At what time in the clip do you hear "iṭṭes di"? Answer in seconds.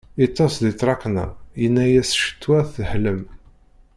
0.25-0.71